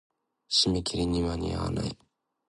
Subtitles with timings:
[0.49, 1.95] 締め切りに間に合わない。